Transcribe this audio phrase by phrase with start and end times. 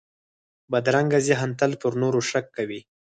[0.71, 2.79] بدرنګه ذهن تل پر نورو شک کوي